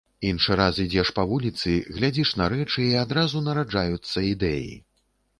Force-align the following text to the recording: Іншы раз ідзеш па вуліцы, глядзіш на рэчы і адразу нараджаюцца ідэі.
Іншы 0.27 0.55
раз 0.59 0.77
ідзеш 0.83 1.09
па 1.17 1.25
вуліцы, 1.31 1.73
глядзіш 1.97 2.31
на 2.41 2.47
рэчы 2.53 2.85
і 2.87 2.97
адразу 3.01 3.41
нараджаюцца 3.49 4.23
ідэі. 4.31 4.73